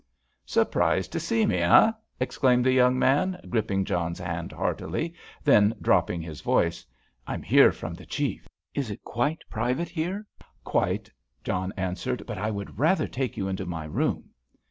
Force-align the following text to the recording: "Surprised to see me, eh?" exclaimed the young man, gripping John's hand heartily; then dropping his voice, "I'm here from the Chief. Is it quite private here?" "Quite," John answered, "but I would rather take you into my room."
"Surprised 0.47 1.11
to 1.11 1.19
see 1.19 1.45
me, 1.45 1.57
eh?" 1.57 1.91
exclaimed 2.19 2.65
the 2.65 2.71
young 2.71 2.97
man, 2.97 3.39
gripping 3.51 3.85
John's 3.85 4.17
hand 4.17 4.51
heartily; 4.51 5.13
then 5.43 5.75
dropping 5.79 6.23
his 6.23 6.41
voice, 6.41 6.83
"I'm 7.27 7.43
here 7.43 7.71
from 7.71 7.93
the 7.93 8.07
Chief. 8.07 8.47
Is 8.73 8.89
it 8.89 9.03
quite 9.03 9.43
private 9.47 9.89
here?" 9.89 10.25
"Quite," 10.63 11.11
John 11.43 11.71
answered, 11.77 12.23
"but 12.25 12.39
I 12.39 12.49
would 12.49 12.79
rather 12.79 13.07
take 13.07 13.37
you 13.37 13.47
into 13.47 13.67
my 13.67 13.85
room." 13.85 14.31